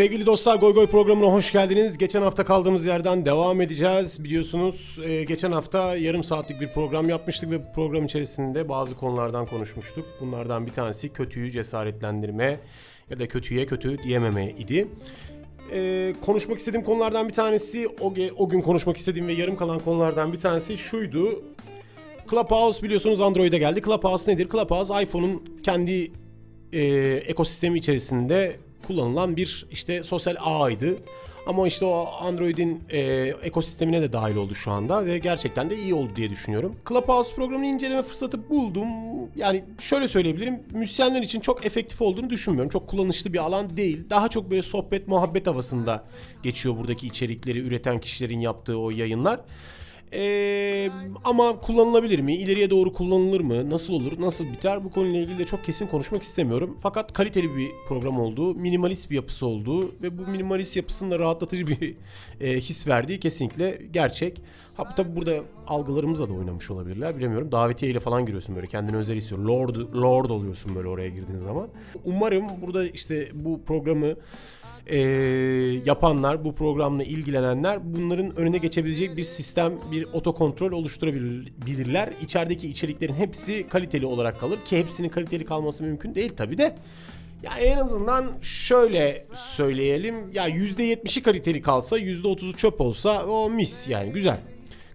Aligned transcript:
Sevgili 0.00 0.26
dostlar 0.26 0.56
Goy 0.56 0.74
Goy 0.74 0.86
programına 0.86 1.32
hoş 1.32 1.52
geldiniz. 1.52 1.98
Geçen 1.98 2.22
hafta 2.22 2.44
kaldığımız 2.44 2.86
yerden 2.86 3.24
devam 3.24 3.60
edeceğiz. 3.60 4.24
Biliyorsunuz 4.24 5.00
e, 5.04 5.24
geçen 5.24 5.52
hafta 5.52 5.96
yarım 5.96 6.24
saatlik 6.24 6.60
bir 6.60 6.72
program 6.72 7.08
yapmıştık 7.08 7.50
ve 7.50 7.66
bu 7.66 7.72
program 7.74 8.04
içerisinde 8.04 8.68
bazı 8.68 8.96
konulardan 8.96 9.46
konuşmuştuk. 9.46 10.04
Bunlardan 10.20 10.66
bir 10.66 10.70
tanesi 10.70 11.12
kötüyü 11.12 11.50
cesaretlendirme 11.50 12.60
ya 13.10 13.18
da 13.18 13.28
kötüye 13.28 13.66
kötü 13.66 14.02
diyememe 14.02 14.50
idi. 14.50 14.88
E, 15.72 16.12
konuşmak 16.26 16.58
istediğim 16.58 16.84
konulardan 16.84 17.28
bir 17.28 17.34
tanesi 17.34 17.88
o, 18.00 18.14
o 18.36 18.48
gün 18.48 18.60
konuşmak 18.60 18.96
istediğim 18.96 19.28
ve 19.28 19.32
yarım 19.32 19.56
kalan 19.56 19.78
konulardan 19.78 20.32
bir 20.32 20.38
tanesi 20.38 20.78
şuydu. 20.78 21.42
Clubhouse 22.30 22.82
biliyorsunuz 22.82 23.20
Android'e 23.20 23.58
geldi. 23.58 23.82
Clubhouse 23.82 24.32
nedir? 24.32 24.48
Clubhouse 24.48 25.02
iPhone'un 25.02 25.60
kendi 25.62 26.12
e, 26.72 26.82
ekosistemi 27.26 27.78
içerisinde 27.78 28.56
kullanılan 28.90 29.36
bir 29.36 29.66
işte 29.70 30.04
sosyal 30.04 30.36
ağydı. 30.40 30.96
Ama 31.46 31.68
işte 31.68 31.84
o 31.84 32.08
Android'in 32.20 32.82
e, 32.90 33.00
ekosistemine 33.42 34.02
de 34.02 34.12
dahil 34.12 34.36
oldu 34.36 34.54
şu 34.54 34.70
anda 34.70 35.06
ve 35.06 35.18
gerçekten 35.18 35.70
de 35.70 35.76
iyi 35.76 35.94
oldu 35.94 36.10
diye 36.16 36.30
düşünüyorum. 36.30 36.76
Clubhouse 36.88 37.34
programını 37.34 37.66
inceleme 37.66 38.02
fırsatı 38.02 38.48
buldum. 38.50 38.88
Yani 39.36 39.64
şöyle 39.78 40.08
söyleyebilirim. 40.08 40.62
Müzisyenler 40.72 41.22
için 41.22 41.40
çok 41.40 41.66
efektif 41.66 42.02
olduğunu 42.02 42.30
düşünmüyorum. 42.30 42.70
Çok 42.70 42.88
kullanışlı 42.88 43.32
bir 43.32 43.38
alan 43.38 43.76
değil. 43.76 44.10
Daha 44.10 44.28
çok 44.28 44.50
böyle 44.50 44.62
sohbet 44.62 45.08
muhabbet 45.08 45.46
havasında 45.46 46.04
geçiyor 46.42 46.76
buradaki 46.76 47.06
içerikleri 47.06 47.58
üreten 47.58 48.00
kişilerin 48.00 48.40
yaptığı 48.40 48.78
o 48.78 48.90
yayınlar. 48.90 49.40
Ee, 50.12 50.90
ama 51.24 51.60
kullanılabilir 51.60 52.20
mi? 52.20 52.34
İleriye 52.34 52.70
doğru 52.70 52.92
kullanılır 52.92 53.40
mı? 53.40 53.70
Nasıl 53.70 53.94
olur? 53.94 54.20
Nasıl 54.20 54.44
biter? 54.52 54.84
Bu 54.84 54.90
konuyla 54.90 55.20
ilgili 55.20 55.38
de 55.38 55.44
çok 55.44 55.64
kesin 55.64 55.86
konuşmak 55.86 56.22
istemiyorum. 56.22 56.78
Fakat 56.82 57.12
kaliteli 57.12 57.56
bir 57.56 57.70
program 57.88 58.20
olduğu, 58.20 58.54
minimalist 58.54 59.10
bir 59.10 59.16
yapısı 59.16 59.46
olduğu 59.46 60.02
ve 60.02 60.18
bu 60.18 60.26
minimalist 60.26 60.76
yapısında 60.76 61.18
rahatlatıcı 61.18 61.66
bir 61.66 61.94
e, 62.40 62.60
his 62.60 62.88
verdiği 62.88 63.20
kesinlikle 63.20 63.82
gerçek. 63.92 64.42
Ha 64.76 64.90
bu 64.90 64.94
tabi 64.94 65.16
burada 65.16 65.40
algılarımızla 65.66 66.28
da 66.28 66.32
oynamış 66.32 66.70
olabilirler. 66.70 67.18
Bilemiyorum. 67.18 67.52
Davetiye 67.52 67.92
ile 67.92 68.00
falan 68.00 68.26
giriyorsun 68.26 68.56
böyle. 68.56 68.66
Kendini 68.66 68.96
özel 68.96 69.16
hissediyorsun. 69.16 69.48
Lord, 69.48 69.76
Lord 69.94 70.30
oluyorsun 70.30 70.74
böyle 70.74 70.88
oraya 70.88 71.08
girdiğin 71.08 71.38
zaman. 71.38 71.68
Umarım 72.04 72.46
burada 72.62 72.86
işte 72.86 73.28
bu 73.34 73.64
programı 73.64 74.14
e, 74.86 74.98
yapanlar, 75.86 76.44
bu 76.44 76.54
programla 76.54 77.02
ilgilenenler 77.02 77.94
bunların 77.94 78.36
önüne 78.36 78.58
geçebilecek 78.58 79.16
bir 79.16 79.24
sistem, 79.24 79.72
bir 79.90 80.04
otokontrol 80.12 80.72
oluşturabilirler. 80.72 82.10
İçerideki 82.22 82.68
içeriklerin 82.68 83.14
hepsi 83.14 83.68
kaliteli 83.68 84.06
olarak 84.06 84.40
kalır 84.40 84.64
ki 84.64 84.78
hepsinin 84.78 85.08
kaliteli 85.08 85.44
kalması 85.44 85.84
mümkün 85.84 86.14
değil 86.14 86.32
tabi 86.36 86.58
de. 86.58 86.74
Ya 87.42 87.50
en 87.60 87.78
azından 87.78 88.26
şöyle 88.42 89.26
söyleyelim. 89.34 90.32
Ya 90.34 90.48
%70'i 90.48 91.22
kaliteli 91.22 91.62
kalsa, 91.62 91.98
%30'u 91.98 92.56
çöp 92.56 92.80
olsa 92.80 93.24
o 93.24 93.50
mis 93.50 93.88
yani 93.88 94.12
güzel. 94.12 94.36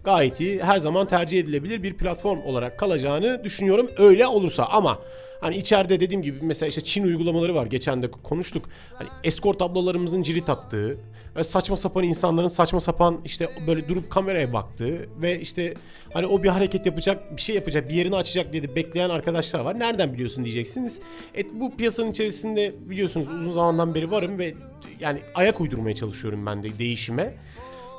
Gayet 0.04 0.40
iyi. 0.40 0.64
Her 0.64 0.80
zaman 0.80 1.08
tercih 1.08 1.40
edilebilir 1.40 1.84
bir 1.84 1.94
platform 1.94 2.40
olarak 2.42 2.80
kalacağını 2.80 3.44
düşünüyorum. 3.44 3.90
Öyle 3.98 4.28
olursa 4.28 4.66
ama 4.66 5.00
Hani 5.40 5.58
içeride 5.58 6.00
dediğim 6.00 6.22
gibi 6.22 6.40
mesela 6.42 6.70
işte 6.70 6.82
Çin 6.82 7.04
uygulamaları 7.04 7.56
var. 7.56 7.66
Geçen 7.66 8.02
de 8.02 8.12
konuştuk. 8.12 8.70
Hani 8.94 9.10
eskort 9.24 9.62
ablalarımızın 9.62 10.24
cirit 10.24 10.50
attığı 10.50 10.98
ve 11.36 11.44
saçma 11.44 11.76
sapan 11.76 12.04
insanların 12.04 12.48
saçma 12.48 12.80
sapan 12.80 13.22
işte 13.26 13.50
böyle 13.68 13.88
durup 13.88 14.10
kameraya 14.10 14.54
baktığı 14.54 15.06
ve 15.22 15.40
işte 15.40 15.74
hani 16.14 16.26
o 16.26 16.44
bir 16.44 16.50
hareket 16.50 16.86
yapacak, 16.86 17.38
bir 17.38 17.42
şey 17.42 17.56
yapacak, 17.56 17.90
bir 17.90 17.94
yerini 17.94 18.16
açacak 18.16 18.54
diye 18.54 18.76
bekleyen 18.76 19.10
arkadaşlar 19.10 19.60
var. 19.60 19.80
Nereden 19.80 20.14
biliyorsun 20.14 20.46
diyeceksiniz. 20.46 21.02
Et 21.36 21.48
bu 21.54 21.78
piyasanın 21.78 22.12
içerisinde 22.12 22.76
biliyorsunuz 22.90 23.30
uzun 23.30 23.52
zamandan 23.52 23.96
beri 23.96 24.12
varım 24.12 24.40
ve 24.40 24.54
yani 25.00 25.20
ayak 25.36 25.62
uydurmaya 25.62 25.96
çalışıyorum 25.96 26.46
ben 26.46 26.64
de 26.64 26.80
değişime 26.80 27.34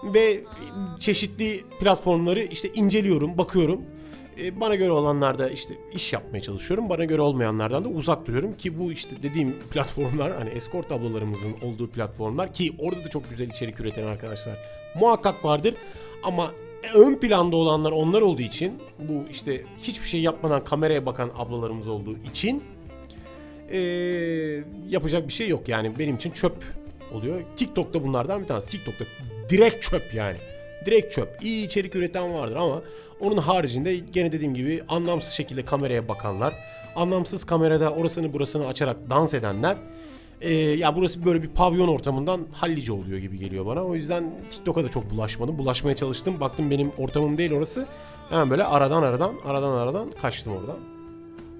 ve 0.05 0.41
çeşitli 1.01 1.65
platformları 1.81 2.43
işte 2.43 2.69
inceliyorum, 2.75 3.39
bakıyorum. 3.39 3.81
E, 4.43 4.61
bana 4.61 4.75
göre 4.75 4.91
olanlarda 4.91 5.51
işte 5.51 5.75
iş 5.93 6.13
yapmaya 6.13 6.41
çalışıyorum. 6.41 6.89
Bana 6.89 7.05
göre 7.05 7.21
olmayanlardan 7.23 7.85
da 7.85 7.89
uzak 7.89 8.27
duruyorum 8.27 8.53
ki 8.53 8.79
bu 8.79 8.93
işte 8.93 9.11
dediğim 9.23 9.59
platformlar 9.71 10.33
hani 10.33 10.51
escort 10.51 10.93
ablalarımızın 10.93 11.55
olduğu 11.63 11.91
platformlar 11.91 12.53
ki 12.53 12.73
orada 12.79 13.05
da 13.05 13.11
çok 13.11 13.31
güzel 13.31 13.51
içerik 13.51 13.81
üreten 13.81 14.07
arkadaşlar 14.07 14.59
muhakkak 15.01 15.45
vardır. 15.45 15.75
Ama 16.23 16.53
ön 16.95 17.15
planda 17.15 17.57
olanlar 17.57 17.93
onlar 17.93 18.23
olduğu 18.23 18.43
için 18.43 18.73
bu 18.99 19.25
işte 19.31 19.65
hiçbir 19.79 20.07
şey 20.07 20.21
yapmadan 20.21 20.65
kameraya 20.65 21.07
bakan 21.07 21.31
ablalarımız 21.37 21.89
olduğu 21.89 22.17
için 22.19 22.63
e, 23.73 23.79
yapacak 24.89 25.29
bir 25.29 25.33
şey 25.33 25.49
yok 25.49 25.69
yani 25.69 25.99
benim 25.99 26.17
için 26.17 26.31
çöp 26.31 26.65
oluyor. 27.13 27.41
TikTok'ta 27.57 28.03
bunlardan 28.03 28.43
bir 28.43 28.47
tanesi. 28.47 28.69
TikTok'ta 28.69 29.05
direkt 29.49 29.83
çöp 29.83 30.15
yani. 30.15 30.39
Direkt 30.87 31.13
çöp. 31.13 31.29
İyi 31.43 31.67
içerik 31.67 31.95
üreten 31.95 32.35
vardır 32.35 32.57
ama 32.57 32.83
onun 33.21 33.37
haricinde 33.37 33.97
gene 33.97 34.33
dediğim 34.33 34.55
gibi 34.55 34.83
anlamsız 34.89 35.33
şekilde 35.33 35.65
kameraya 35.65 36.09
bakanlar, 36.09 36.55
anlamsız 36.97 37.45
kamerada 37.45 37.91
orasını 37.91 38.33
burasını 38.33 38.67
açarak 38.67 38.97
dans 39.11 39.35
edenler 39.35 39.77
e, 40.41 40.55
ya 40.55 40.97
burası 40.97 41.25
böyle 41.25 41.43
bir 41.43 41.49
pavyon 41.49 41.89
ortamından 41.89 42.41
hallice 42.53 42.93
oluyor 42.93 43.19
gibi 43.19 43.39
geliyor 43.39 43.67
bana. 43.67 43.85
O 43.85 43.95
yüzden 43.95 44.25
TikTok'a 44.51 44.85
da 44.85 44.89
çok 44.89 45.11
bulaşmadım. 45.11 45.59
Bulaşmaya 45.59 45.97
çalıştım. 45.97 46.41
Baktım 46.41 46.71
benim 46.71 46.93
ortamım 46.99 47.39
değil 47.39 47.53
orası. 47.53 47.87
Hemen 48.29 48.51
böyle 48.51 48.65
aradan 48.65 49.03
aradan 49.03 49.35
aradan 49.45 49.79
aradan 49.79 50.11
kaçtım 50.23 50.57
oradan. 50.57 50.77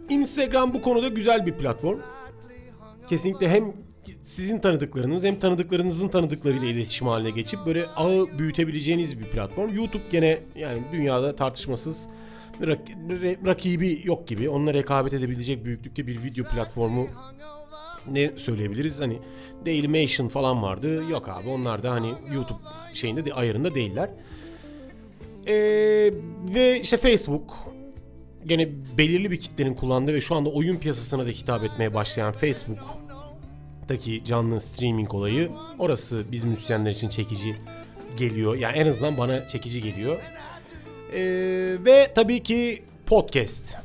Instagram 0.09 0.75
bu 0.75 0.83
konuda 0.83 1.09
güzel 1.09 1.47
bir 1.47 1.53
platform. 1.53 1.99
Kesinlikle 3.09 3.49
hem 3.49 3.73
sizin 4.23 4.59
tanıdıklarınız 4.59 5.25
hem 5.25 5.39
tanıdıklarınızın 5.39 6.09
tanıdıklarıyla 6.09 6.67
iletişim 6.67 7.07
haline 7.07 7.31
geçip 7.31 7.67
böyle 7.67 7.87
ağı 7.87 8.27
büyütebileceğiniz 8.39 9.19
bir 9.19 9.25
platform. 9.25 9.75
YouTube 9.75 10.03
gene 10.11 10.39
yani 10.57 10.79
dünyada 10.93 11.37
tartışmasız 11.37 12.09
rakibi 13.47 14.01
yok 14.05 14.29
gibi. 14.29 14.49
Onunla 14.49 14.75
rekabet 14.75 15.13
edebilecek 15.13 15.65
büyüklükte 15.65 16.07
bir 16.07 16.23
video 16.23 16.45
platformu 16.45 17.09
ne 18.11 18.31
söyleyebiliriz? 18.37 19.01
Hani 19.01 19.19
Dailymotion 19.67 20.29
falan 20.29 20.63
vardı. 20.63 21.05
Yok 21.11 21.29
abi 21.29 21.49
onlar 21.49 21.83
da 21.83 21.91
hani 21.91 22.15
YouTube 22.35 22.59
şeyinde 22.93 23.25
de 23.25 23.35
ayarında 23.35 23.75
değiller. 23.75 24.11
Ee, 25.49 25.55
ve 26.55 26.81
işte 26.81 26.97
Facebook 26.97 27.55
gene 28.47 28.69
belirli 28.99 29.31
bir 29.31 29.41
kitlenin 29.41 29.75
kullandığı 29.75 30.15
ve 30.15 30.21
şu 30.21 30.35
anda 30.35 30.51
oyun 30.51 30.77
piyasasına 30.77 31.27
da 31.27 31.31
hitap 31.31 31.65
etmeye 31.65 31.95
başlayan 31.95 32.33
Facebook 32.33 33.06
Taki 33.89 34.25
canlı 34.25 34.61
streaming 34.61 35.15
olayı 35.15 35.51
orası 35.79 36.25
biz 36.33 36.45
müzisyenler 36.45 36.91
için 36.91 37.09
çekici 37.09 37.57
geliyor. 38.17 38.55
Yani 38.57 38.77
en 38.79 38.87
azından 38.87 39.19
bana 39.19 39.49
çekici 39.49 39.83
geliyor. 39.83 40.21
Ee, 41.13 41.19
ve 41.85 42.13
tabii 42.15 42.43
ki 42.43 42.83
podcast. 43.07 43.79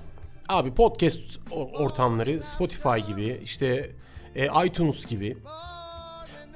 Abi 0.50 0.74
podcast 0.74 1.38
or- 1.52 1.72
ortamları 1.78 2.44
Spotify 2.44 2.98
gibi 3.08 3.42
işte 3.44 3.90
e, 4.36 4.66
iTunes 4.66 5.06
gibi 5.06 5.38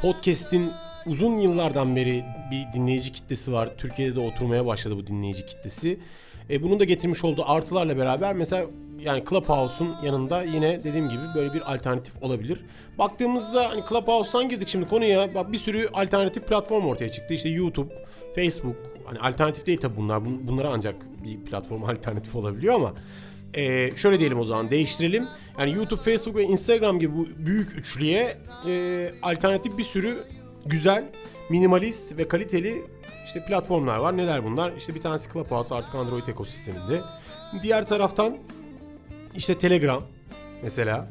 podcast'in 0.02 0.72
uzun 1.06 1.38
yıllardan 1.38 1.96
beri 1.96 2.26
bir 2.52 2.74
dinleyici 2.74 3.12
kitlesi 3.12 3.54
var. 3.54 3.78
Türkiye'de 3.78 4.16
de 4.16 4.20
oturmaya 4.20 4.66
başladı 4.66 4.98
bu 4.98 5.08
dinleyici 5.08 5.46
kitlesi. 5.46 6.00
E, 6.50 6.64
bunun 6.64 6.80
da 6.80 6.84
getirmiş 6.84 7.24
olduğu 7.24 7.50
artılarla 7.50 7.98
beraber 7.98 8.34
mesela 8.36 8.66
yani 9.00 9.24
Clubhouse'un 9.30 9.96
yanında 10.04 10.44
yine 10.44 10.84
dediğim 10.84 11.10
gibi 11.10 11.22
böyle 11.36 11.54
bir 11.54 11.74
alternatif 11.74 12.24
olabilir. 12.24 12.66
Baktığımızda 12.98 13.70
hani 13.70 13.84
Clubhouse'dan 13.90 14.50
girdik 14.50 14.68
şimdi 14.68 14.88
konuya. 14.88 15.36
Bak 15.36 15.52
bir 15.52 15.58
sürü 15.58 15.88
alternatif 15.94 16.48
platform 16.48 16.86
ortaya 16.86 17.12
çıktı. 17.12 17.34
İşte 17.34 17.50
YouTube, 17.50 17.94
Facebook. 18.36 18.76
Hani 19.06 19.20
alternatif 19.20 19.68
değil 19.68 19.78
tabii 19.78 19.96
bunlar. 19.96 20.18
Bun- 20.18 20.48
Bunlara 20.48 20.70
ancak 20.70 20.96
bir 21.24 21.46
platform 21.46 21.84
alternatif 21.90 22.36
olabiliyor 22.36 22.74
ama 22.74 22.94
e, 23.54 23.92
şöyle 23.96 24.20
diyelim 24.20 24.40
o 24.40 24.44
zaman 24.44 24.72
değiştirelim. 24.72 25.28
Yani 25.60 25.74
YouTube, 25.74 26.02
Facebook 26.02 26.36
ve 26.36 26.44
Instagram 26.44 27.00
gibi 27.00 27.14
bu 27.16 27.28
büyük 27.38 27.78
üçlüye 27.78 28.38
e, 28.68 29.12
alternatif 29.22 29.78
bir 29.78 29.84
sürü 29.84 30.24
güzel, 30.66 31.06
minimalist 31.50 32.18
ve 32.18 32.28
kaliteli 32.28 32.82
işte 33.26 33.46
platformlar 33.46 33.98
var. 33.98 34.18
Neler 34.18 34.44
bunlar? 34.44 34.74
İşte 34.78 34.96
bir 34.96 35.02
tanesi 35.02 35.34
Clubhouse 35.34 35.76
artık 35.76 35.96
Android 35.96 36.28
ekosisteminde. 36.28 37.02
Diğer 37.64 37.86
taraftan 37.86 38.38
işte 39.36 39.58
Telegram 39.58 40.04
mesela. 40.64 41.08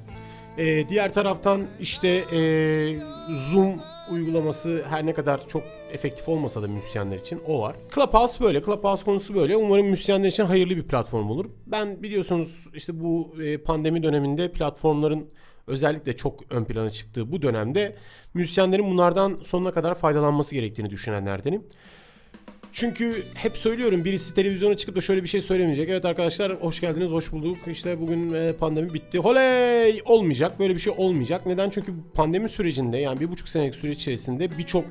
Ee, 0.59 0.89
diğer 0.89 1.13
taraftan 1.13 1.67
işte 1.81 2.09
ee, 2.09 2.99
Zoom 3.37 3.81
uygulaması 4.11 4.85
her 4.89 5.07
ne 5.07 5.15
kadar 5.15 5.49
çok 5.49 5.63
efektif 5.93 6.29
olmasa 6.29 6.63
da 6.63 6.69
müzisyenler 6.69 7.19
için 7.19 7.41
o 7.47 7.61
var. 7.61 7.77
Clubhouse 7.95 8.45
böyle. 8.45 8.63
Clubhouse 8.63 9.05
konusu 9.05 9.35
böyle. 9.35 9.57
Umarım 9.57 9.87
müzisyenler 9.87 10.29
için 10.29 10.45
hayırlı 10.45 10.77
bir 10.77 10.89
platform 10.89 11.31
olur. 11.31 11.47
Ben 11.67 12.03
biliyorsunuz 12.03 12.67
işte 12.75 13.01
bu 13.01 13.35
e, 13.43 13.59
pandemi 13.59 14.03
döneminde 14.03 14.53
platformların 14.53 15.31
özellikle 15.67 16.17
çok 16.17 16.53
ön 16.53 16.65
plana 16.65 16.91
çıktığı 16.91 17.33
bu 17.33 17.43
dönemde 17.43 17.97
müzisyenlerin 18.35 18.91
bunlardan 18.91 19.39
sonuna 19.43 19.73
kadar 19.73 19.95
faydalanması 19.95 20.55
gerektiğini 20.55 20.91
düşünenlerdenim. 20.91 21.63
Çünkü 22.75 23.25
hep 23.35 23.59
söylüyorum 23.59 24.05
birisi 24.05 24.35
televizyona 24.35 24.77
çıkıp 24.77 24.97
da 24.97 25.01
şöyle 25.01 25.23
bir 25.23 25.29
şey 25.29 25.41
söylemeyecek. 25.41 25.89
Evet 25.89 26.05
arkadaşlar 26.05 26.53
hoş 26.53 26.81
geldiniz, 26.81 27.11
hoş 27.11 27.33
bulduk. 27.33 27.59
İşte 27.67 28.01
bugün 28.01 28.33
e, 28.33 28.53
pandemi 28.53 28.95
bitti. 28.95 29.19
Holey! 29.19 30.03
Olmayacak. 30.05 30.59
Böyle 30.59 30.75
bir 30.75 30.81
şey 30.81 30.93
olmayacak. 30.97 31.47
Neden? 31.47 31.71
Çünkü 31.71 31.93
pandemi 32.15 32.49
sürecinde 32.49 32.97
yani 32.97 33.21
bir 33.21 33.31
buçuk 33.31 33.49
senelik 33.49 33.75
süreç 33.75 33.97
içerisinde 33.97 34.59
birçok 34.59 34.85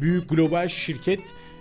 büyük 0.00 0.28
global 0.28 0.68
şirket 0.68 1.20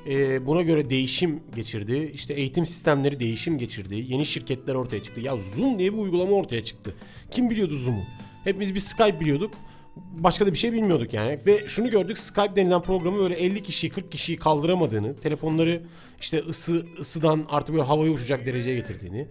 e, 0.10 0.46
buna 0.46 0.62
göre 0.62 0.90
değişim 0.90 1.44
geçirdi. 1.56 2.12
İşte 2.14 2.34
eğitim 2.34 2.66
sistemleri 2.66 3.20
değişim 3.20 3.58
geçirdi. 3.58 4.06
Yeni 4.08 4.26
şirketler 4.26 4.76
ortaya 4.76 5.04
çıktı. 5.04 5.22
Ya 5.22 5.38
Zoom 5.38 5.80
diye 5.80 5.94
bir 5.94 5.98
uygulama 5.98 6.32
ortaya 6.32 6.64
çıktı. 6.64 6.94
Kim 7.32 7.50
biliyordu 7.50 7.76
Zoom'u? 7.76 8.04
Hepimiz 8.44 8.76
bir 8.76 8.80
Skype 8.80 9.20
biliyorduk. 9.20 9.54
Başka 9.96 10.46
da 10.46 10.52
bir 10.52 10.58
şey 10.58 10.74
bilmiyorduk 10.74 11.14
yani. 11.14 11.40
Ve 11.48 11.68
şunu 11.68 11.90
gördük 11.90 12.20
Skype 12.20 12.56
denilen 12.56 12.82
programı 12.82 13.20
böyle 13.20 13.36
50 13.36 13.64
kişiyi 13.64 13.90
40 13.90 14.12
kişiyi 14.12 14.38
kaldıramadığını, 14.38 15.16
telefonları 15.16 15.82
işte 16.20 16.40
ısı 16.50 16.86
ısıdan 17.00 17.46
artık 17.50 17.76
böyle 17.76 17.86
havaya 17.86 18.12
uçacak 18.12 18.46
dereceye 18.46 18.76
getirdiğini. 18.76 19.28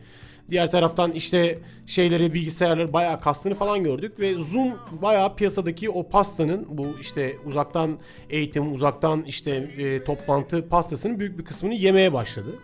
Diğer 0.50 0.70
taraftan 0.70 1.12
işte 1.12 1.58
şeyleri 1.86 2.34
bilgisayarları 2.34 2.92
bayağı 2.92 3.20
kastığını 3.20 3.54
falan 3.54 3.84
gördük 3.84 4.20
ve 4.20 4.34
Zoom 4.34 4.72
bayağı 5.02 5.36
piyasadaki 5.36 5.90
o 5.90 6.08
pastanın 6.08 6.66
bu 6.70 6.86
işte 7.00 7.36
uzaktan 7.46 7.98
eğitim, 8.30 8.72
uzaktan 8.72 9.22
işte 9.22 9.50
e, 9.78 10.04
toplantı 10.04 10.68
pastasının 10.68 11.20
büyük 11.20 11.38
bir 11.38 11.44
kısmını 11.44 11.74
yemeye 11.74 12.12
başladı. 12.12 12.58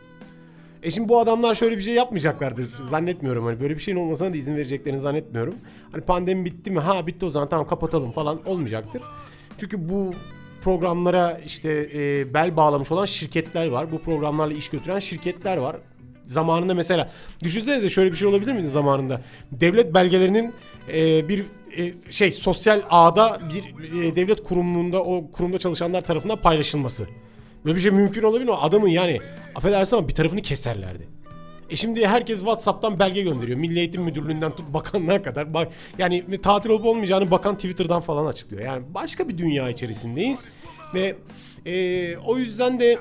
E 0.83 0.91
şimdi 0.91 1.09
bu 1.09 1.21
adamlar 1.21 1.55
şöyle 1.55 1.77
bir 1.77 1.83
şey 1.83 1.95
yapmayacaklardır 1.95 2.69
zannetmiyorum. 2.83 3.45
Hani 3.45 3.61
böyle 3.61 3.75
bir 3.75 3.81
şeyin 3.81 3.99
olmasına 3.99 4.33
da 4.33 4.37
izin 4.37 4.57
vereceklerini 4.57 5.01
zannetmiyorum. 5.01 5.55
Hani 5.93 6.03
pandemi 6.03 6.45
bitti 6.45 6.71
mi? 6.71 6.79
Ha 6.79 7.07
bitti 7.07 7.27
o 7.27 7.31
zaman 7.31 7.49
tamam 7.49 7.67
kapatalım 7.67 8.13
falan 8.13 8.47
olmayacaktır. 8.47 9.03
Çünkü 9.59 9.89
bu 9.89 10.15
programlara 10.63 11.41
işte 11.47 11.91
e, 11.95 12.35
bel 12.35 12.57
bağlamış 12.57 12.93
olan 12.93 13.05
şirketler 13.05 13.67
var. 13.67 13.93
Bu 13.93 13.99
programlarla 13.99 14.55
iş 14.55 14.69
götüren 14.69 14.99
şirketler 14.99 15.57
var. 15.57 15.77
Zamanında 16.27 16.75
mesela 16.75 17.11
düşünsenize 17.43 17.89
şöyle 17.89 18.13
bir 18.13 18.17
şey 18.17 18.29
olabilir 18.29 18.53
miydi 18.53 18.69
zamanında? 18.69 19.23
Devlet 19.53 19.95
belgelerinin 19.95 20.55
e, 20.93 21.29
bir 21.29 21.45
e, 21.77 22.13
şey 22.13 22.33
sosyal 22.33 22.83
ağda 22.91 23.39
bir 23.55 23.65
e, 24.03 24.17
devlet 24.17 24.45
kurumunda 24.45 25.05
o 25.05 25.31
kurumda 25.31 25.59
çalışanlar 25.59 26.01
tarafından 26.01 26.37
paylaşılması. 26.37 27.07
Böyle 27.69 27.77
bir 27.77 27.83
şey 27.83 27.93
mümkün 27.93 28.23
olabilir 28.23 28.45
mi? 28.45 28.55
Adamın 28.55 28.89
yani 28.89 29.21
affedersin 29.55 29.97
ama 29.97 30.09
bir 30.09 30.15
tarafını 30.15 30.43
keserlerdi. 30.43 31.09
E 31.71 31.77
şimdi 31.77 32.07
herkes 32.07 32.39
WhatsApp'tan 32.39 32.99
belge 32.99 33.23
gönderiyor. 33.23 33.59
Milli 33.59 33.79
Eğitim 33.79 34.03
Müdürlüğü'nden 34.03 34.51
tut 34.51 34.75
bakanlığa 34.75 35.23
kadar. 35.23 35.55
Bak 35.55 35.69
yani 35.99 36.41
tatil 36.43 36.71
olup 36.71 36.85
olmayacağını 36.85 37.31
bakan 37.31 37.55
Twitter'dan 37.55 38.01
falan 38.01 38.27
açıklıyor. 38.27 38.63
Yani 38.63 38.85
başka 38.95 39.29
bir 39.29 39.39
dünya 39.39 39.71
içerisindeyiz. 39.71 40.49
Ve 40.95 41.17
e, 41.67 42.17
o 42.17 42.39
yüzden 42.39 42.81
de 42.81 42.99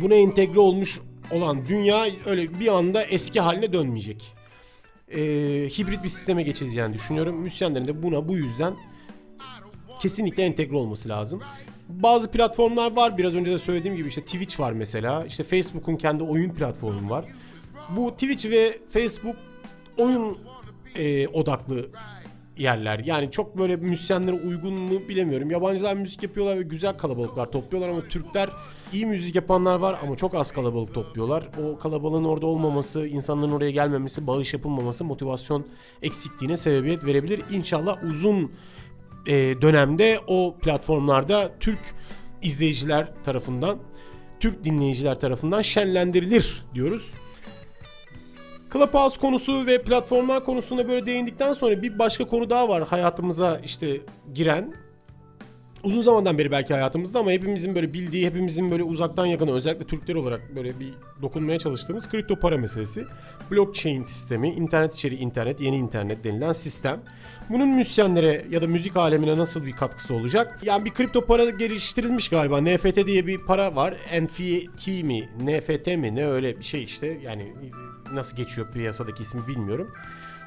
buna 0.00 0.14
entegre 0.14 0.60
olmuş 0.60 1.00
olan 1.30 1.68
dünya 1.68 2.06
öyle 2.26 2.60
bir 2.60 2.68
anda 2.68 3.02
eski 3.02 3.40
haline 3.40 3.72
dönmeyecek. 3.72 4.34
E, 5.10 5.20
hibrit 5.78 6.04
bir 6.04 6.08
sisteme 6.08 6.42
geçileceğini 6.42 6.94
düşünüyorum. 6.94 7.36
Müzisyenlerin 7.36 7.86
de 7.86 8.02
buna 8.02 8.28
bu 8.28 8.36
yüzden 8.36 8.74
kesinlikle 10.00 10.42
entegre 10.42 10.76
olması 10.76 11.08
lazım. 11.08 11.40
Bazı 11.88 12.30
platformlar 12.30 12.96
var. 12.96 13.18
Biraz 13.18 13.36
önce 13.36 13.50
de 13.50 13.58
söylediğim 13.58 13.96
gibi 13.96 14.08
işte 14.08 14.20
Twitch 14.20 14.60
var 14.60 14.72
mesela. 14.72 15.24
İşte 15.26 15.44
Facebook'un 15.44 15.96
kendi 15.96 16.22
oyun 16.22 16.50
platformu 16.50 17.10
var. 17.10 17.24
Bu 17.96 18.10
Twitch 18.10 18.50
ve 18.50 18.78
Facebook 18.88 19.36
oyun 19.98 20.38
e, 20.96 21.28
odaklı 21.28 21.88
yerler. 22.58 22.98
Yani 22.98 23.30
çok 23.30 23.58
böyle 23.58 23.76
müzisyenlere 23.76 24.36
uygun 24.36 24.74
mu 24.74 25.08
bilemiyorum. 25.08 25.50
Yabancılar 25.50 25.94
müzik 25.94 26.22
yapıyorlar 26.22 26.58
ve 26.58 26.62
güzel 26.62 26.98
kalabalıklar 26.98 27.46
topluyorlar 27.52 27.88
ama 27.88 28.08
Türkler 28.08 28.48
iyi 28.92 29.06
müzik 29.06 29.34
yapanlar 29.34 29.74
var 29.74 29.98
ama 30.02 30.16
çok 30.16 30.34
az 30.34 30.52
kalabalık 30.52 30.94
topluyorlar. 30.94 31.48
O 31.64 31.78
kalabalığın 31.78 32.24
orada 32.24 32.46
olmaması, 32.46 33.06
insanların 33.06 33.52
oraya 33.52 33.70
gelmemesi, 33.70 34.26
bağış 34.26 34.54
yapılmaması 34.54 35.04
motivasyon 35.04 35.66
eksikliğine 36.02 36.56
sebebiyet 36.56 37.04
verebilir. 37.04 37.42
İnşallah 37.50 38.04
uzun 38.04 38.52
e, 39.28 39.62
dönemde 39.62 40.20
o 40.26 40.56
platformlarda 40.62 41.50
Türk 41.60 41.78
izleyiciler 42.42 43.08
tarafından, 43.24 43.78
Türk 44.40 44.64
dinleyiciler 44.64 45.20
tarafından 45.20 45.62
şenlendirilir 45.62 46.64
diyoruz. 46.74 47.14
Clubhouse 48.72 49.20
konusu 49.20 49.66
ve 49.66 49.82
platformlar 49.82 50.44
konusunda 50.44 50.88
böyle 50.88 51.06
değindikten 51.06 51.52
sonra 51.52 51.82
bir 51.82 51.98
başka 51.98 52.26
konu 52.26 52.50
daha 52.50 52.68
var 52.68 52.88
hayatımıza 52.88 53.60
işte 53.64 54.00
giren. 54.34 54.74
Uzun 55.84 56.02
zamandan 56.02 56.38
beri 56.38 56.50
belki 56.50 56.74
hayatımızda 56.74 57.18
ama 57.18 57.30
hepimizin 57.30 57.74
böyle 57.74 57.92
bildiği, 57.92 58.26
hepimizin 58.26 58.70
böyle 58.70 58.82
uzaktan 58.82 59.26
yakın 59.26 59.48
özellikle 59.48 59.86
Türkler 59.86 60.14
olarak 60.14 60.56
böyle 60.56 60.80
bir 60.80 60.92
dokunmaya 61.22 61.58
çalıştığımız 61.58 62.10
kripto 62.10 62.36
para 62.36 62.58
meselesi. 62.58 63.06
Blockchain 63.50 64.02
sistemi, 64.02 64.48
internet 64.48 64.94
içeri 64.94 65.14
internet, 65.14 65.60
yeni 65.60 65.76
internet 65.76 66.24
denilen 66.24 66.52
sistem. 66.52 67.00
Bunun 67.50 67.68
müzisyenlere 67.68 68.44
ya 68.50 68.62
da 68.62 68.66
müzik 68.66 68.96
alemine 68.96 69.38
nasıl 69.38 69.66
bir 69.66 69.72
katkısı 69.72 70.14
olacak? 70.14 70.60
Yani 70.62 70.84
bir 70.84 70.90
kripto 70.90 71.26
para 71.26 71.50
geliştirilmiş 71.50 72.28
galiba. 72.28 72.60
NFT 72.60 73.06
diye 73.06 73.26
bir 73.26 73.38
para 73.38 73.76
var. 73.76 73.94
NFT 74.20 74.88
mi, 74.88 75.28
NFT 75.40 75.86
mi 75.86 76.14
ne 76.14 76.26
öyle 76.26 76.58
bir 76.58 76.64
şey 76.64 76.84
işte. 76.84 77.18
Yani 77.22 77.52
nasıl 78.12 78.36
geçiyor 78.36 78.72
piyasadaki 78.72 79.22
ismi 79.22 79.46
bilmiyorum. 79.46 79.90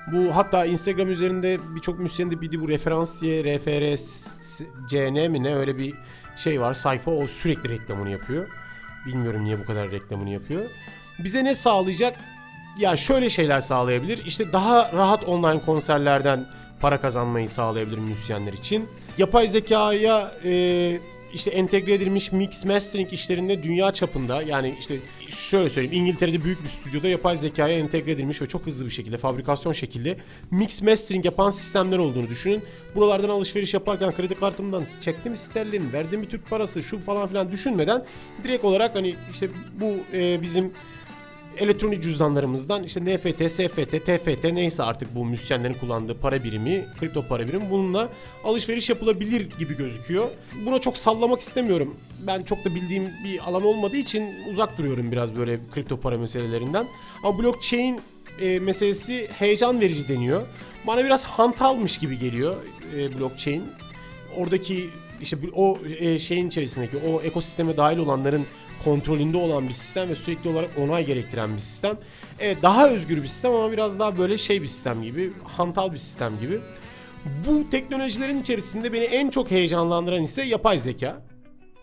Bu 0.08 0.36
hatta 0.36 0.66
Instagram 0.66 1.10
üzerinde 1.10 1.60
birçok 1.76 2.00
müzisyenin 2.00 2.32
de 2.32 2.42
bildiği 2.42 2.62
bu 2.62 2.70
referans 2.70 3.22
diye 3.22 3.44
RFRSCN 3.44 5.32
mi 5.32 5.44
ne 5.44 5.56
öyle 5.56 5.78
bir 5.78 5.94
şey 6.36 6.62
var 6.62 6.74
sayfa 6.74 7.12
o 7.12 7.28
sürekli 7.28 7.70
reklamını 7.70 8.10
yapıyor. 8.10 8.48
Bilmiyorum 9.06 9.44
niye 9.44 9.60
bu 9.60 9.66
kadar 9.66 9.92
reklamını 9.92 10.30
yapıyor. 10.30 10.70
Bize 11.20 11.44
ne 11.44 11.56
sağlayacak? 11.56 12.18
Yani 12.78 12.98
şöyle 12.98 13.30
şeyler 13.30 13.62
sağlayabilir. 13.62 14.26
İşte 14.26 14.54
daha 14.54 14.92
rahat 14.94 15.24
online 15.24 15.62
konserlerden 15.62 16.48
para 16.80 17.02
kazanmayı 17.02 17.50
sağlayabilir 17.50 17.98
müzisyenler 17.98 18.54
için. 18.54 18.88
Yapay 19.18 19.48
zekaya 19.48 20.32
e, 20.46 20.52
işte 21.34 21.52
entegre 21.52 21.94
edilmiş 21.94 22.32
mix 22.32 22.66
mastering 22.66 23.14
işlerinde 23.14 23.64
dünya 23.64 23.92
çapında 23.92 24.42
yani 24.42 24.76
işte 24.80 25.00
şöyle 25.28 25.70
söyleyeyim 25.70 26.04
İngiltere'de 26.06 26.44
büyük 26.44 26.64
bir 26.64 26.68
stüdyoda 26.68 27.08
yapay 27.08 27.36
zekaya 27.36 27.78
entegre 27.78 28.12
edilmiş 28.12 28.42
ve 28.42 28.48
çok 28.48 28.66
hızlı 28.66 28.86
bir 28.86 28.92
şekilde 28.92 29.18
fabrikasyon 29.18 29.74
şekilde 29.74 30.18
mix 30.52 30.82
mastering 30.82 31.26
yapan 31.26 31.50
sistemler 31.50 31.98
olduğunu 31.98 32.28
düşünün. 32.28 32.64
Buralardan 32.96 33.30
alışveriş 33.30 33.74
yaparken 33.74 34.16
kredi 34.16 34.36
kartımdan 34.36 34.86
çektim 35.02 35.36
sterlin, 35.36 35.94
verdim 35.94 36.22
bir 36.22 36.30
Türk 36.30 36.50
parası 36.50 36.84
şu 36.84 37.00
falan 37.00 37.28
filan 37.28 37.52
düşünmeden 37.52 38.06
direkt 38.44 38.66
olarak 38.66 38.96
hani 38.96 39.16
işte 39.32 39.50
bu 39.82 40.18
e, 40.18 40.42
bizim 40.42 40.74
elektronik 41.58 42.04
cüzdanlarımızdan 42.04 42.84
işte 42.84 43.02
NFT, 43.06 43.52
SFT, 43.52 44.06
TFT 44.06 44.44
neyse 44.44 44.84
artık 44.84 45.16
bu 45.16 45.26
müzisyenlerin 45.26 45.74
kullandığı 45.74 46.20
para 46.20 46.44
birimi, 46.44 46.86
kripto 47.00 47.28
para 47.28 47.48
birimi 47.48 47.70
bununla 47.70 48.10
alışveriş 48.44 48.90
yapılabilir 48.90 49.50
gibi 49.60 49.78
gözüküyor. 49.78 50.30
Buna 50.66 50.80
çok 50.80 50.98
sallamak 50.98 51.40
istemiyorum. 51.40 51.96
Ben 52.28 52.44
çok 52.44 52.66
da 52.66 52.76
bildiğim 52.76 53.12
bir 53.24 53.40
alan 53.50 53.64
olmadığı 53.64 53.98
için 53.98 54.34
uzak 54.52 54.78
duruyorum 54.78 55.12
biraz 55.12 55.36
böyle 55.36 55.60
kripto 55.72 56.00
para 56.00 56.18
meselelerinden. 56.18 56.88
Ama 57.24 57.40
blockchain 57.40 58.00
e, 58.42 58.60
meselesi 58.60 59.28
heyecan 59.40 59.82
verici 59.82 60.08
deniyor. 60.08 60.48
Bana 60.88 61.06
biraz 61.06 61.26
hantalmış 61.26 61.98
gibi 61.98 62.20
geliyor 62.20 62.56
e, 62.96 63.20
blockchain. 63.20 63.64
Oradaki 64.36 64.90
işte 65.22 65.38
o 65.54 65.78
e, 66.00 66.20
şeyin 66.20 66.48
içerisindeki 66.48 66.98
o 66.98 67.22
ekosisteme 67.22 67.78
dahil 67.78 67.98
olanların 67.98 68.46
kontrolünde 68.84 69.38
olan 69.38 69.68
bir 69.68 69.74
sistem 69.74 70.10
ve 70.10 70.16
sürekli 70.16 70.50
olarak 70.50 70.70
onay 70.78 71.06
gerektiren 71.06 71.54
bir 71.54 71.60
sistem. 71.60 71.98
Evet 72.40 72.58
daha 72.64 72.90
özgür 72.90 73.22
bir 73.22 73.28
sistem 73.28 73.54
ama 73.54 73.72
biraz 73.72 74.00
daha 74.00 74.18
böyle 74.18 74.38
şey 74.38 74.62
bir 74.62 74.68
sistem 74.68 75.04
gibi, 75.04 75.34
hantal 75.44 75.92
bir 75.92 75.98
sistem 75.98 76.40
gibi. 76.40 76.60
Bu 77.48 77.70
teknolojilerin 77.70 78.42
içerisinde 78.42 78.94
beni 78.94 79.04
en 79.04 79.30
çok 79.30 79.52
heyecanlandıran 79.52 80.24
ise 80.24 80.44
yapay 80.44 80.80
zeka. 80.80 81.31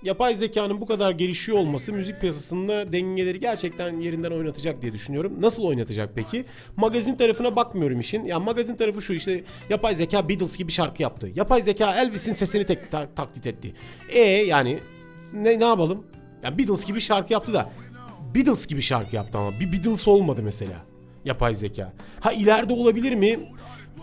Yapay 0.02 0.34
zekanın 0.34 0.80
bu 0.80 0.86
kadar 0.86 1.10
gelişiyor 1.10 1.58
olması 1.58 1.92
müzik 1.92 2.20
piyasasında 2.20 2.92
dengeleri 2.92 3.40
gerçekten 3.40 3.98
yerinden 3.98 4.30
oynatacak 4.30 4.82
diye 4.82 4.92
düşünüyorum. 4.92 5.32
Nasıl 5.40 5.64
oynatacak 5.64 6.10
peki? 6.14 6.44
Magazin 6.76 7.14
tarafına 7.14 7.56
bakmıyorum 7.56 8.00
işin. 8.00 8.20
Ya 8.22 8.26
yani 8.28 8.44
magazin 8.44 8.76
tarafı 8.76 9.02
şu 9.02 9.12
işte 9.12 9.44
yapay 9.70 9.94
zeka 9.94 10.28
Beatles 10.28 10.56
gibi 10.56 10.72
şarkı 10.72 11.02
yaptı. 11.02 11.30
Yapay 11.34 11.62
zeka 11.62 11.94
Elvis'in 11.94 12.32
sesini 12.32 12.66
tek 12.66 12.90
ta- 12.90 13.08
taklit 13.14 13.46
etti. 13.46 13.74
E 14.12 14.20
yani 14.20 14.78
ne 15.32 15.60
ne 15.60 15.64
yapalım? 15.64 16.06
Yani 16.42 16.58
Beatles 16.58 16.84
gibi 16.84 17.00
şarkı 17.00 17.32
yaptı 17.32 17.54
da 17.54 17.70
Beatles 18.34 18.66
gibi 18.66 18.82
şarkı 18.82 19.16
yaptı 19.16 19.38
ama 19.38 19.60
bir 19.60 19.72
Beatles 19.72 20.08
olmadı 20.08 20.40
mesela 20.44 20.84
yapay 21.24 21.54
zeka. 21.54 21.92
Ha 22.20 22.32
ileride 22.32 22.72
olabilir 22.72 23.14
mi? 23.14 23.38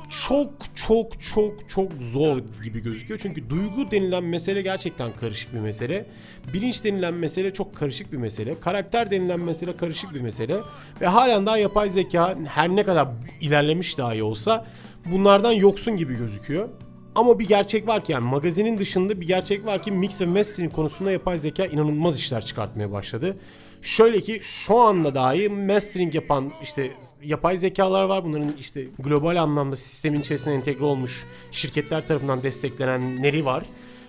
Çok 0.10 0.52
çok 0.76 1.22
çok 1.22 1.70
çok 1.70 1.92
zor 2.00 2.42
gibi 2.64 2.84
gözüküyor. 2.84 3.20
Çünkü 3.24 3.50
duygu 3.50 3.92
denilen 3.92 4.24
mesele 4.24 4.62
gerçekten 4.62 5.16
karışık 5.16 5.54
bir 5.54 5.60
mesele. 5.60 6.06
Bilinç 6.54 6.84
denilen 6.84 7.14
mesele 7.14 7.54
çok 7.54 7.76
karışık 7.76 8.12
bir 8.12 8.18
mesele. 8.18 8.60
Karakter 8.60 9.12
denilen 9.12 9.40
mesele 9.40 9.78
karışık 9.78 10.14
bir 10.14 10.22
mesele. 10.22 10.58
Ve 11.02 11.08
halen 11.08 11.46
daha 11.46 11.58
yapay 11.58 11.90
zeka 11.90 12.36
her 12.48 12.70
ne 12.70 12.84
kadar 12.84 13.08
ilerlemiş 13.42 13.98
dahi 13.98 14.24
olsa 14.24 14.66
bunlardan 15.12 15.52
yoksun 15.52 15.98
gibi 15.98 16.18
gözüküyor. 16.18 16.70
Ama 17.16 17.40
bir 17.40 17.48
gerçek 17.48 17.88
var 17.88 18.04
ki 18.04 18.12
yani 18.12 18.26
magazinin 18.26 18.78
dışında 18.78 19.22
bir 19.22 19.28
gerçek 19.28 19.66
var 19.66 19.84
ki 19.84 19.92
mix 19.92 20.22
ve 20.22 20.26
mastering 20.26 20.74
konusunda 20.74 21.12
yapay 21.12 21.38
zeka 21.38 21.66
inanılmaz 21.66 22.20
işler 22.20 22.46
çıkartmaya 22.46 22.92
başladı. 22.92 23.36
Şöyle 23.82 24.22
ki 24.22 24.40
şu 24.42 24.78
anda 24.78 25.16
dahi 25.16 25.50
mastering 25.50 26.16
yapan 26.16 26.54
işte 26.64 26.92
yapay 27.24 27.58
zekalar 27.58 28.04
var. 28.04 28.24
Bunların 28.24 28.54
işte 28.60 28.86
global 29.00 29.36
anlamda 29.36 29.76
sistemin 29.76 30.22
içerisine 30.22 30.54
entegre 30.54 30.84
olmuş 30.84 31.26
şirketler 31.52 32.08
tarafından 32.08 32.44
desteklenenleri 32.44 33.46
var. 33.46 33.64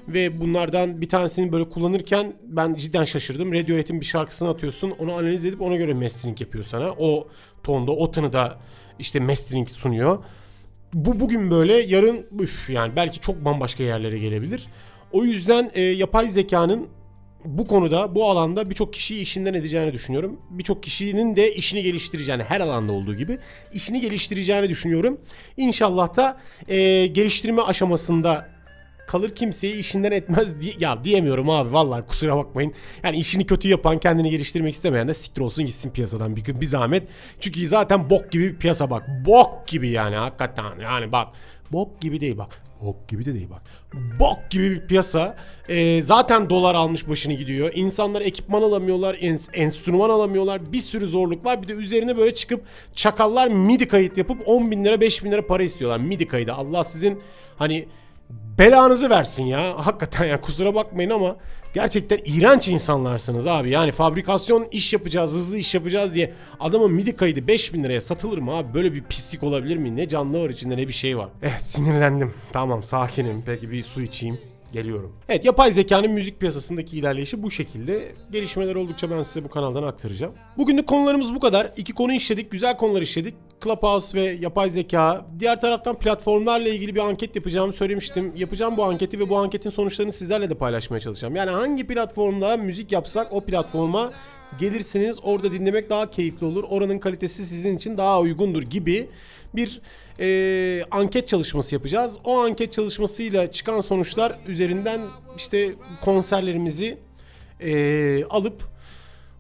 Ve 0.09 0.41
bunlardan 0.41 1.01
bir 1.01 1.09
tanesini 1.09 1.53
böyle 1.53 1.69
kullanırken 1.69 2.33
ben 2.43 2.75
cidden 2.75 3.05
şaşırdım. 3.05 3.53
Radiohead'in 3.53 4.01
bir 4.01 4.07
şarkısını 4.07 4.49
atıyorsun. 4.49 4.91
Onu 4.91 5.13
analiz 5.13 5.45
edip 5.45 5.63
ona 5.63 5.77
göre 5.77 5.95
mastering 5.95 6.41
yapıyor 6.41 6.65
sana. 6.65 6.91
O 6.99 7.29
tonda, 7.63 7.93
o 7.93 8.11
tınıda 8.11 8.59
işte 8.99 9.21
mastering 9.21 9.69
sunuyor. 9.69 10.25
Bu 10.95 11.21
bugün 11.21 11.51
böyle, 11.51 11.75
yarın 11.75 12.27
üf 12.41 12.71
yani 12.71 12.97
belki 12.97 13.21
çok 13.21 13.45
bambaşka 13.45 13.83
yerlere 13.83 14.19
gelebilir. 14.19 14.67
O 15.13 15.25
yüzden 15.25 15.71
e, 15.75 15.83
yapay 15.83 16.29
zekanın 16.29 16.89
bu 17.47 17.67
konuda, 17.67 18.15
bu 18.15 18.31
alanda 18.31 18.71
birçok 18.71 18.93
kişiyi 18.93 19.23
işinden 19.23 19.55
edeceğini 19.55 19.93
düşünüyorum. 19.93 20.41
Birçok 20.51 20.83
kişinin 20.83 21.37
de 21.37 21.55
işini 21.55 21.83
geliştireceğini, 21.83 22.43
her 22.43 22.61
alanda 22.61 22.93
olduğu 22.93 23.15
gibi 23.15 23.39
işini 23.73 24.01
geliştireceğini 24.01 24.69
düşünüyorum. 24.69 25.21
İnşallah 25.57 26.17
da 26.17 26.41
e, 26.69 27.07
geliştirme 27.07 27.63
aşamasında 27.63 28.57
kalır 29.07 29.35
kimseyi 29.35 29.75
işinden 29.75 30.13
etmez 30.13 30.61
diye 30.61 30.75
ya 30.79 31.05
diyemiyorum 31.05 31.51
abi 31.51 31.73
vallahi 31.73 32.07
kusura 32.07 32.37
bakmayın. 32.37 32.73
Yani 33.05 33.17
işini 33.17 33.47
kötü 33.47 33.69
yapan 33.69 33.99
kendini 33.99 34.31
geliştirmek 34.31 34.75
istemeyen 34.75 35.09
de 35.09 35.15
siktir 35.15 35.41
olsun 35.41 35.65
gitsin 35.65 35.91
piyasadan 35.91 36.37
bir, 36.37 36.61
bir 36.61 36.67
zahmet. 36.67 37.09
Çünkü 37.41 37.69
zaten 37.69 38.11
bok 38.11 38.33
gibi 38.33 38.45
bir 38.45 38.59
piyasa 38.59 38.91
bak. 38.91 39.09
Bok 39.27 39.69
gibi 39.69 39.89
yani 39.89 40.17
hakikaten 40.17 40.81
yani 40.83 41.13
bak. 41.13 41.29
Bok 41.73 42.01
gibi 42.01 42.21
değil 42.21 42.39
bak. 42.39 42.66
Bok 42.83 43.09
gibi 43.09 43.25
de 43.25 43.35
değil 43.35 43.49
bak. 43.51 43.63
Bok 44.21 44.51
gibi 44.51 44.71
bir 44.71 44.87
piyasa. 44.87 45.37
Ee, 45.69 46.03
zaten 46.03 46.51
dolar 46.51 46.75
almış 46.75 47.09
başını 47.09 47.33
gidiyor. 47.33 47.71
İnsanlar 47.75 48.21
ekipman 48.21 48.63
alamıyorlar, 48.63 49.15
ens- 49.15 49.53
enstrüman 49.57 50.11
alamıyorlar. 50.11 50.73
Bir 50.73 50.79
sürü 50.81 51.07
zorluk 51.07 51.45
var. 51.45 51.63
Bir 51.63 51.69
de 51.69 51.73
üzerine 51.73 52.17
böyle 52.17 52.35
çıkıp 52.35 52.65
çakallar 52.95 53.49
midi 53.49 53.89
kayıt 53.89 54.19
yapıp 54.19 54.49
10 54.49 54.71
bin 54.71 54.85
lira 54.85 55.01
5 55.01 55.25
bin 55.25 55.33
lira 55.33 55.47
para 55.47 55.63
istiyorlar. 55.63 55.99
Midi 55.99 56.29
kaydı. 56.29 56.53
Allah 56.53 56.85
sizin 56.85 57.21
hani 57.57 57.87
belanızı 58.59 59.11
versin 59.11 59.45
ya. 59.45 59.87
Hakikaten 59.87 60.25
ya 60.25 60.41
kusura 60.41 60.75
bakmayın 60.75 61.11
ama 61.11 61.37
gerçekten 61.75 62.21
iğrenç 62.25 62.69
insanlarsınız 62.69 63.47
abi. 63.47 63.71
Yani 63.71 63.93
fabrikasyon 63.93 64.69
iş 64.71 64.93
yapacağız, 64.93 65.35
hızlı 65.35 65.59
iş 65.59 65.75
yapacağız 65.75 66.15
diye 66.15 66.33
adamın 66.61 66.93
midi 66.93 67.17
kaydı 67.17 67.47
5000 67.47 67.85
liraya 67.85 68.01
satılır 68.01 68.39
mı 68.39 68.53
abi? 68.55 68.75
Böyle 68.75 68.93
bir 68.95 69.03
pislik 69.05 69.43
olabilir 69.43 69.77
mi? 69.77 69.97
Ne 69.97 70.09
canlı 70.09 70.45
var 70.45 70.51
içinde 70.51 70.77
ne 70.77 70.89
bir 70.89 70.93
şey 70.93 71.19
var. 71.19 71.29
Evet 71.43 71.63
sinirlendim. 71.63 72.35
Tamam 72.53 72.83
sakinim. 72.83 73.43
Peki 73.47 73.71
bir 73.71 73.83
su 73.83 74.03
içeyim. 74.03 74.39
Geliyorum. 74.73 75.13
Evet 75.29 75.45
yapay 75.45 75.73
zekanın 75.73 76.11
müzik 76.11 76.41
piyasasındaki 76.41 76.97
ilerleyişi 76.97 77.43
bu 77.43 77.51
şekilde. 77.51 78.09
Gelişmeler 78.33 78.75
oldukça 78.75 79.11
ben 79.11 79.23
size 79.23 79.45
bu 79.45 79.49
kanaldan 79.49 79.83
aktaracağım. 79.83 80.33
Bugünlük 80.59 80.87
konularımız 80.87 81.35
bu 81.35 81.41
kadar. 81.41 81.73
İki 81.77 81.93
konu 81.93 82.13
işledik. 82.13 82.51
Güzel 82.51 82.77
konular 82.77 83.03
işledik. 83.03 83.35
Clubhouse 83.67 84.19
ve 84.19 84.39
yapay 84.41 84.71
zeka. 84.71 85.27
Diğer 85.39 85.61
taraftan 85.61 85.99
platformlarla 85.99 86.69
ilgili 86.69 86.95
bir 86.95 87.01
anket 87.01 87.37
yapacağımı 87.37 87.73
söylemiştim. 87.73 88.33
Yapacağım 88.37 88.77
bu 88.77 88.85
anketi 88.85 89.21
ve 89.21 89.29
bu 89.29 89.37
anketin 89.37 89.71
sonuçlarını 89.71 90.13
sizlerle 90.13 90.51
de 90.51 90.55
paylaşmaya 90.55 91.01
çalışacağım. 91.01 91.37
Yani 91.37 91.51
hangi 91.51 91.87
platformda 91.87 92.57
müzik 92.57 92.93
yapsak 92.93 93.33
o 93.33 93.41
platforma 93.41 94.13
gelirsiniz. 94.59 95.19
Orada 95.23 95.53
dinlemek 95.53 95.91
daha 95.91 96.11
keyifli 96.11 96.47
olur. 96.47 96.65
Oranın 96.69 96.99
kalitesi 96.99 97.45
sizin 97.45 97.77
için 97.77 97.97
daha 97.97 98.21
uygundur 98.21 98.63
gibi 98.63 99.09
bir 99.55 99.81
e, 100.21 100.85
anket 100.91 101.29
çalışması 101.29 101.75
yapacağız. 101.75 102.19
O 102.25 102.39
anket 102.39 102.73
çalışmasıyla 102.73 103.51
çıkan 103.51 103.81
sonuçlar 103.81 104.39
üzerinden 104.47 105.01
işte 105.37 105.75
konserlerimizi 106.01 106.99
e, 107.61 108.25
alıp 108.25 108.63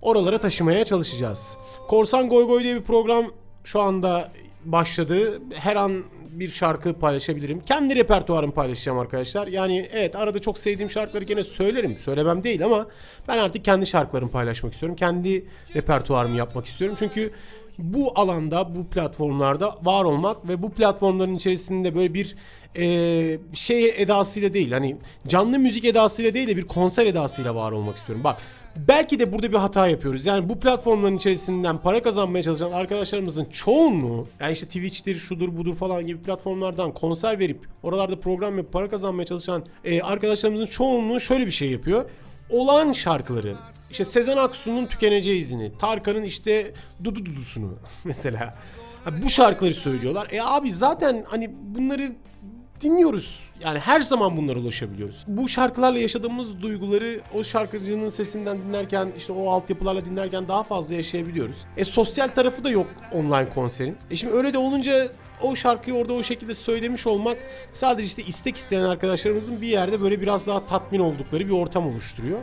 oralara 0.02 0.38
taşımaya 0.38 0.85
çalışacağız. 0.85 1.56
Korsan 1.88 2.28
Goy 2.28 2.47
Goy 2.47 2.62
diye 2.62 2.76
bir 2.76 2.83
program 2.83 3.33
şu 3.66 3.80
anda 3.80 4.32
başladı. 4.64 5.40
Her 5.54 5.76
an 5.76 6.04
bir 6.30 6.50
şarkı 6.50 6.99
paylaşabilirim. 6.99 7.61
Kendi 7.61 7.96
repertuarımı 7.96 8.52
paylaşacağım 8.52 8.99
arkadaşlar. 8.99 9.46
Yani 9.46 9.88
evet 9.92 10.16
arada 10.16 10.40
çok 10.40 10.58
sevdiğim 10.58 10.90
şarkıları 10.90 11.25
gene 11.25 11.42
söylerim. 11.42 11.99
Söylemem 11.99 12.42
değil 12.42 12.64
ama 12.64 12.87
ben 13.28 13.38
artık 13.38 13.64
kendi 13.64 13.87
şarkılarımı 13.87 14.30
paylaşmak 14.30 14.73
istiyorum. 14.73 14.96
Kendi 14.96 15.46
repertuarımı 15.75 16.37
yapmak 16.37 16.66
istiyorum. 16.66 16.96
Çünkü 16.99 17.30
bu 17.78 18.12
alanda, 18.14 18.75
bu 18.75 18.87
platformlarda 18.87 19.78
var 19.83 20.04
olmak 20.04 20.49
ve 20.49 20.62
bu 20.62 20.71
platformların 20.71 21.35
içerisinde 21.35 21.95
böyle 21.95 22.14
bir 22.14 22.37
e, 22.78 23.38
şey 23.52 24.02
edasıyla 24.02 24.54
değil 24.54 24.73
hani 24.73 24.97
canlı 25.28 25.59
müzik 25.59 25.85
edasıyla 25.85 26.35
değil 26.35 26.49
de 26.49 26.56
bir 26.56 26.66
konser 26.66 27.06
edasıyla 27.06 27.54
var 27.54 27.73
olmak 27.73 27.97
istiyorum. 27.97 28.25
Bak 28.25 28.38
belki 28.88 29.18
de 29.18 29.33
burada 29.33 29.52
bir 29.52 29.56
hata 29.56 29.87
yapıyoruz. 29.87 30.26
Yani 30.26 30.49
bu 30.49 30.61
platformların 30.61 31.16
içerisinden 31.16 31.78
para 31.78 32.02
kazanmaya 32.02 32.42
çalışan 32.42 32.73
arkadaşlarımızın 32.73 33.45
çoğunluğu 33.45 34.26
yani 34.40 34.52
işte 34.52 34.66
Twitch'tir, 34.66 35.16
şudur 35.16 35.56
budur 35.56 35.75
falan 35.75 36.06
gibi 36.06 36.23
platformlardan 36.23 36.95
konser 36.95 37.38
verip 37.38 37.66
oralarda 37.83 38.21
program 38.21 38.56
yapıp 38.56 38.73
para 38.73 38.88
kazanmaya 38.88 39.25
çalışan 39.25 39.64
e, 39.85 40.02
arkadaşlarımızın 40.02 40.66
çoğunluğu 40.66 41.21
şöyle 41.21 41.47
bir 41.47 41.50
şey 41.50 41.71
yapıyor. 41.71 42.04
Olan 42.50 42.92
şarkıları 42.92 43.56
işte 43.90 44.04
Sezen 44.04 44.36
Aksu'nun 44.36 44.86
tükeneceği 44.86 45.40
izini, 45.40 45.72
Tarkan'ın 45.78 46.22
işte 46.22 46.72
Dudu 47.04 47.26
Dudusunu 47.26 47.78
mesela. 48.04 48.54
Bu 49.24 49.30
şarkıları 49.30 49.74
söylüyorlar. 49.74 50.28
E 50.30 50.42
abi 50.42 50.72
zaten 50.72 51.24
hani 51.28 51.50
bunları 51.62 52.12
dinliyoruz. 52.80 53.45
Yani 53.61 53.78
her 53.78 54.00
zaman 54.00 54.37
bunlara 54.37 54.59
ulaşabiliyoruz. 54.59 55.25
Bu 55.26 55.49
şarkılarla 55.49 55.99
yaşadığımız 55.99 56.62
duyguları 56.62 57.21
o 57.35 57.45
şarkıcının 57.45 58.09
sesinden 58.09 58.62
dinlerken 58.62 59.09
işte 59.16 59.33
o 59.33 59.50
altyapılarla 59.50 60.04
dinlerken 60.04 60.49
daha 60.49 60.62
fazla 60.62 60.95
yaşayabiliyoruz. 60.95 61.56
E 61.76 61.85
sosyal 61.85 62.28
tarafı 62.28 62.64
da 62.64 62.71
yok 62.71 62.87
online 63.12 63.49
konserin. 63.49 63.97
E 64.11 64.16
şimdi 64.16 64.35
öyle 64.35 64.52
de 64.52 64.59
olunca 64.59 64.92
o 65.42 65.56
şarkıyı 65.56 65.97
orada 65.97 66.12
o 66.12 66.23
şekilde 66.23 66.54
söylemiş 66.54 67.06
olmak 67.06 67.37
sadece 67.73 68.06
işte 68.06 68.23
istek 68.23 68.56
isteyen 68.56 68.83
arkadaşlarımızın 68.83 69.61
bir 69.61 69.68
yerde 69.68 70.00
böyle 70.00 70.21
biraz 70.21 70.47
daha 70.47 70.66
tatmin 70.66 71.00
oldukları 71.00 71.47
bir 71.47 71.52
ortam 71.52 71.87
oluşturuyor. 71.87 72.38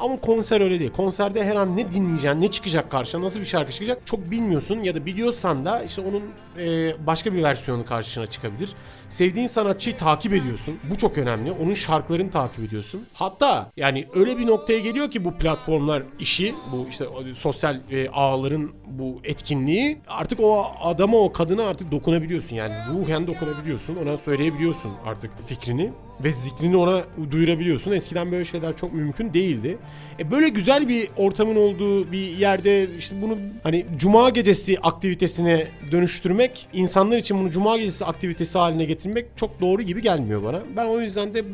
Ama 0.00 0.20
konser 0.20 0.60
öyle 0.60 0.80
değil. 0.80 0.90
Konserde 0.90 1.44
her 1.44 1.56
an 1.56 1.76
ne 1.76 1.92
dinleyeceksin, 1.92 2.40
ne 2.40 2.50
çıkacak 2.50 2.90
karşına, 2.90 3.22
nasıl 3.22 3.40
bir 3.40 3.44
şarkı 3.44 3.72
çıkacak 3.72 4.06
çok 4.06 4.30
bilmiyorsun. 4.30 4.80
Ya 4.80 4.94
da 4.94 5.06
biliyorsan 5.06 5.64
da 5.64 5.82
işte 5.82 6.00
onun 6.00 6.22
e, 6.58 7.06
başka 7.06 7.32
bir 7.32 7.42
versiyonu 7.42 7.84
karşına 7.84 8.26
çıkabilir. 8.26 8.72
Sevdiğin 9.08 9.46
sanatçıyı 9.46 9.96
takip 9.96 10.32
ediyorsun. 10.32 10.78
Bu 10.90 10.96
çok 10.98 11.18
önemli. 11.18 11.52
Onun 11.52 11.74
şarkılarını 11.74 12.30
takip 12.30 12.64
ediyorsun. 12.64 13.06
Hatta 13.12 13.70
yani 13.76 14.06
öyle 14.14 14.38
bir 14.38 14.46
noktaya 14.46 14.78
geliyor 14.78 15.10
ki 15.10 15.24
bu 15.24 15.34
platformlar 15.34 16.02
işi, 16.20 16.54
bu 16.72 16.86
işte 16.90 17.04
sosyal 17.34 17.80
e, 17.90 18.08
ağların 18.08 18.72
bu 18.86 19.20
etkinliği 19.24 19.98
artık 20.08 20.40
o 20.40 20.64
adama 20.82 21.16
o 21.16 21.32
kadına 21.32 21.64
artık 21.64 21.92
dokunabiliyorsun. 21.92 22.56
Yani 22.56 22.74
ruhen 22.92 23.26
dokunabiliyorsun. 23.26 23.96
Ona 23.96 24.16
söyleyebiliyorsun 24.16 24.92
artık 25.06 25.30
fikrini 25.46 25.90
ve 26.24 26.30
zikrini 26.30 26.76
ona 26.76 27.02
duyurabiliyorsun. 27.30 27.92
Eskiden 27.92 28.32
böyle 28.32 28.44
şeyler 28.44 28.76
çok 28.76 28.92
mümkün 28.92 29.32
değildi. 29.32 29.78
E 30.18 30.30
böyle 30.30 30.48
güzel 30.48 30.88
bir 30.88 31.08
ortamın 31.16 31.56
olduğu 31.56 32.12
bir 32.12 32.18
yerde 32.18 32.86
işte 32.98 33.16
bunu 33.22 33.36
hani 33.62 33.86
cuma 33.96 34.30
gecesi 34.30 34.78
aktivitesine 34.82 35.66
dönüştürmek, 35.90 36.68
insanlar 36.72 37.18
için 37.18 37.38
bunu 37.38 37.50
cuma 37.50 37.76
gecesi 37.78 38.04
aktivitesi 38.04 38.58
haline 38.58 38.84
getirmek 38.84 39.26
çok 39.36 39.60
doğru 39.60 39.82
gibi 39.82 40.02
gelmiyor 40.02 40.42
bana. 40.42 40.62
Ben 40.76 40.86
o 40.86 41.00
yüzden 41.00 41.34
de 41.34 41.44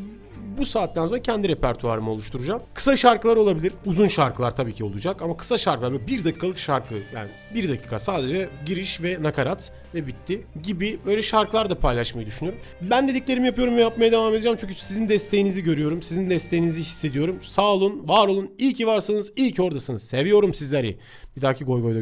bu 0.57 0.65
saatten 0.65 1.07
sonra 1.07 1.21
kendi 1.21 1.47
repertuarımı 1.47 2.11
oluşturacağım. 2.11 2.61
Kısa 2.73 2.97
şarkılar 2.97 3.35
olabilir. 3.37 3.73
Uzun 3.85 4.07
şarkılar 4.07 4.55
tabii 4.55 4.73
ki 4.73 4.83
olacak 4.83 5.21
ama 5.21 5.37
kısa 5.37 5.57
şarkılar 5.57 5.91
böyle 5.91 6.07
bir 6.07 6.25
dakikalık 6.25 6.59
şarkı 6.59 6.95
yani 7.13 7.29
bir 7.53 7.69
dakika 7.69 7.99
sadece 7.99 8.49
giriş 8.65 9.01
ve 9.01 9.23
nakarat 9.23 9.71
ve 9.93 10.07
bitti 10.07 10.45
gibi 10.63 10.99
böyle 11.05 11.21
şarkılar 11.21 11.69
da 11.69 11.79
paylaşmayı 11.79 12.27
düşünüyorum. 12.27 12.61
Ben 12.81 13.07
dediklerimi 13.07 13.45
yapıyorum 13.45 13.75
ve 13.75 13.81
yapmaya 13.81 14.11
devam 14.11 14.33
edeceğim 14.33 14.57
çünkü 14.61 14.73
sizin 14.73 15.09
desteğinizi 15.09 15.63
görüyorum. 15.63 16.01
Sizin 16.01 16.29
desteğinizi 16.29 16.81
hissediyorum. 16.81 17.37
Sağ 17.41 17.73
olun, 17.73 18.07
var 18.07 18.27
olun. 18.27 18.51
İyi 18.57 18.73
ki 18.73 18.87
varsınız, 18.87 19.33
iyi 19.35 19.51
ki 19.51 19.61
oradasınız. 19.61 20.03
Seviyorum 20.03 20.53
sizleri. 20.53 20.97
Bir 21.37 21.41
dahaki 21.41 21.65
goy 21.65 21.81
goyda 21.81 21.93